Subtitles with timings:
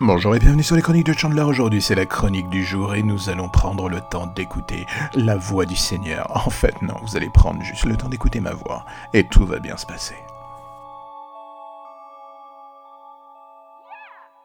[0.00, 1.42] Bonjour et bienvenue sur les chroniques de Chandler.
[1.42, 5.66] Aujourd'hui, c'est la chronique du jour et nous allons prendre le temps d'écouter la voix
[5.66, 6.30] du Seigneur.
[6.46, 9.58] En fait, non, vous allez prendre juste le temps d'écouter ma voix et tout va
[9.58, 10.14] bien se passer.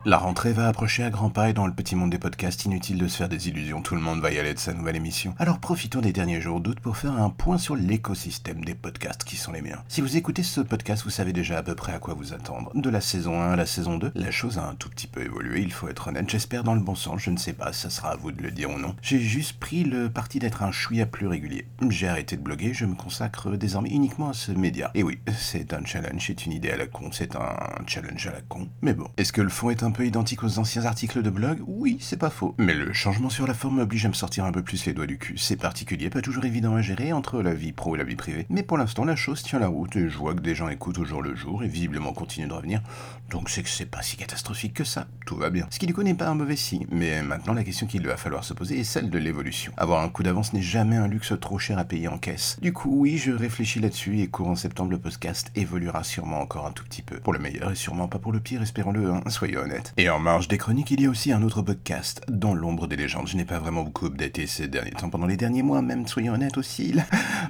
[0.05, 2.97] La rentrée va approcher à grands pas et dans le petit monde des podcasts, inutile
[2.97, 5.33] de se faire des illusions, tout le monde va y aller de sa nouvelle émission.
[5.39, 9.37] Alors profitons des derniers jours d'août pour faire un point sur l'écosystème des podcasts qui
[9.37, 9.81] sont les miens.
[9.87, 12.69] Si vous écoutez ce podcast, vous savez déjà à peu près à quoi vous attendre.
[12.75, 15.21] De la saison 1 à la saison 2, la chose a un tout petit peu
[15.21, 17.89] évolué, il faut être honnête, j'espère dans le bon sens, je ne sais pas, ça
[17.89, 18.97] sera à vous de le dire ou non.
[19.01, 21.65] J'ai juste pris le parti d'être un chouïa plus régulier.
[21.87, 24.91] J'ai arrêté de bloguer, je me consacre désormais uniquement à ce média.
[24.95, 27.55] Et oui, c'est un challenge, c'est une idée à la con, c'est un
[27.87, 28.67] challenge à la con.
[28.81, 31.59] Mais bon, est-ce que le fond est un peu identique aux anciens articles de blog
[31.65, 32.53] Oui, c'est pas faux.
[32.57, 35.07] Mais le changement sur la forme oblige à me sortir un peu plus les doigts
[35.07, 35.37] du cul.
[35.37, 38.45] C'est particulier, pas toujours évident à gérer entre la vie pro et la vie privée.
[38.49, 40.97] Mais pour l'instant, la chose tient la route et je vois que des gens écoutent
[40.97, 42.81] au jour le jour et visiblement continuent de revenir.
[43.29, 45.07] Donc c'est que c'est pas si catastrophique que ça.
[45.25, 45.67] Tout va bien.
[45.69, 46.85] Ce qui du coup n'est pas un mauvais signe.
[46.91, 49.71] Mais maintenant, la question qu'il va falloir se poser est celle de l'évolution.
[49.77, 52.57] Avoir un coup d'avance n'est jamais un luxe trop cher à payer en caisse.
[52.61, 56.71] Du coup, oui, je réfléchis là-dessus et courant septembre, le podcast évoluera sûrement encore un
[56.71, 57.19] tout petit peu.
[57.19, 59.82] Pour le meilleur et sûrement pas pour le pire, espérons-le, hein, soyez honnêtes.
[59.97, 62.95] Et en marge des chroniques, il y a aussi un autre podcast, Dans l'ombre des
[62.95, 63.27] légendes.
[63.27, 66.33] Je n'ai pas vraiment beaucoup updaté ces derniers temps, pendant les derniers mois, même, soyons
[66.33, 66.93] honnêtes aussi.
[66.93, 67.03] là.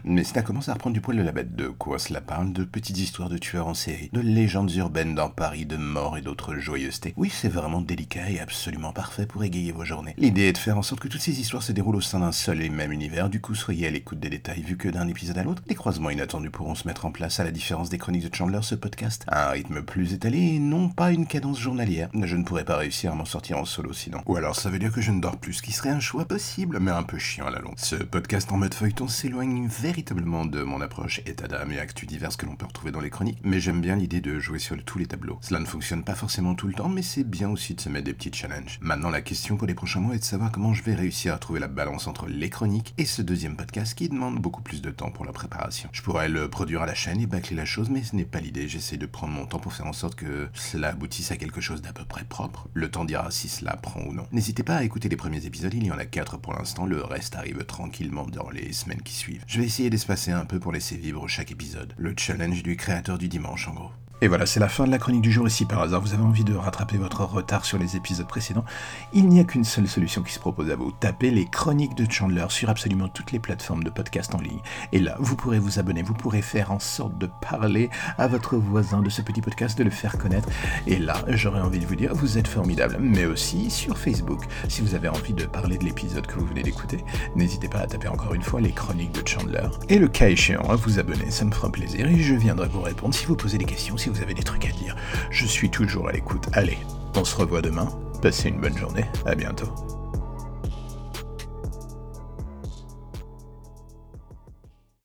[0.04, 1.56] Mais cela commence à reprendre du poil de la bête.
[1.56, 2.54] De quoi cela parle?
[2.54, 6.22] De petites histoires de tueurs en série, de légendes urbaines dans Paris, de morts et
[6.22, 7.14] d'autres joyeusetés.
[7.18, 10.16] Oui, c'est vraiment délicat et absolument parfait pour égayer vos journées.
[10.18, 12.32] L'idée est de faire en sorte que toutes ces histoires se déroulent au sein d'un
[12.32, 13.30] seul et même univers.
[13.30, 16.10] Du coup, soyez à l'écoute des détails, vu que d'un épisode à l'autre, les croisements
[16.10, 19.24] inattendus pourront se mettre en place à la différence des chroniques de Chandler, ce podcast
[19.28, 22.10] a un rythme plus étalé et non pas une cadence journalière.
[22.26, 24.22] Je ne pourrais pas réussir à m'en sortir en solo sinon.
[24.26, 26.26] Ou alors ça veut dire que je ne dors plus, ce qui serait un choix
[26.26, 27.74] possible, mais un peu chiant à la longue.
[27.78, 32.38] Ce podcast en mode feuilleton s'éloigne véritablement de mon approche état d'âme et actus diverses
[32.38, 35.00] que l'on peut retrouver dans les chroniques, mais j'aime bien l'idée de jouer sur tous
[35.00, 35.38] les tableaux.
[35.42, 38.06] Cela ne fonctionne pas forcément tout le temps, mais c'est bien aussi de se mettre
[38.06, 38.80] des petits challenges.
[38.82, 41.38] Maintenant, la question pour les prochains mois est de savoir comment je vais réussir à
[41.38, 44.92] trouver la balance entre les chroniques et ce deuxième podcast qui demande beaucoup plus de
[44.92, 45.90] temps pour la préparation.
[45.92, 48.40] Je pourrais le produire à la chaîne et bâcler la chose, mais ce n'est pas
[48.40, 48.68] l'idée.
[48.68, 51.82] J'essaie de prendre mon temps pour faire en sorte que cela aboutisse à quelque chose
[51.82, 52.68] d'à peu près propre.
[52.74, 54.28] Le temps dira si cela prend ou non.
[54.32, 57.04] N'hésitez pas à écouter les premiers épisodes, il y en a quatre pour l'instant, le
[57.04, 59.44] reste arrive tranquillement dans les semaines qui suivent.
[59.48, 61.94] Je vais essayer d'espacer un peu pour laisser vivre chaque épisode.
[61.98, 63.92] Le challenge du créateur du dimanche en gros.
[64.24, 65.50] Et voilà, c'est la fin de la chronique du jour.
[65.50, 68.64] Si par hasard vous avez envie de rattraper votre retard sur les épisodes précédents,
[69.12, 70.94] il n'y a qu'une seule solution qui se propose à vous.
[70.98, 74.62] Tapez les chroniques de Chandler sur absolument toutes les plateformes de podcast en ligne.
[74.94, 78.56] Et là, vous pourrez vous abonner, vous pourrez faire en sorte de parler à votre
[78.56, 80.48] voisin de ce petit podcast, de le faire connaître.
[80.88, 83.00] Et là, j'aurais envie de vous dire, vous êtes formidable.
[83.02, 84.46] Mais aussi sur Facebook.
[84.70, 87.04] Si vous avez envie de parler de l'épisode que vous venez d'écouter,
[87.36, 89.68] n'hésitez pas à taper encore une fois les chroniques de Chandler.
[89.90, 92.80] Et le cas échéant, à vous abonner, ça me fera plaisir et je viendrai vous
[92.80, 94.96] répondre si vous posez des questions, vous avez des trucs à dire.
[95.32, 96.48] Je suis toujours à l'écoute.
[96.54, 96.78] Allez,
[97.16, 97.90] on se revoit demain.
[98.22, 99.06] Passez une bonne journée.
[99.26, 99.93] À bientôt.